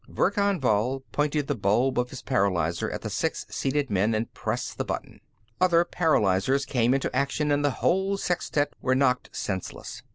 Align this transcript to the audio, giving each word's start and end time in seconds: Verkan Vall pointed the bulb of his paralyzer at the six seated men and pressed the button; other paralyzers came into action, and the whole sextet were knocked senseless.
Verkan 0.09 0.59
Vall 0.59 1.01
pointed 1.11 1.45
the 1.45 1.53
bulb 1.53 1.99
of 1.99 2.09
his 2.09 2.23
paralyzer 2.23 2.89
at 2.89 3.01
the 3.03 3.09
six 3.11 3.45
seated 3.49 3.91
men 3.91 4.15
and 4.15 4.33
pressed 4.33 4.79
the 4.79 4.83
button; 4.83 5.21
other 5.61 5.85
paralyzers 5.85 6.65
came 6.65 6.95
into 6.95 7.15
action, 7.15 7.51
and 7.51 7.63
the 7.63 7.69
whole 7.85 8.17
sextet 8.17 8.73
were 8.81 8.95
knocked 8.95 9.29
senseless. 9.31 10.01